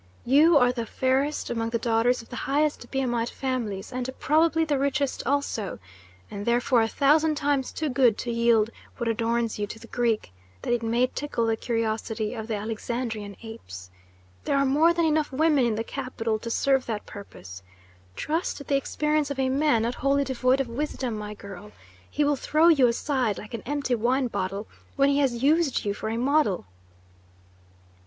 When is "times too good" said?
7.35-8.17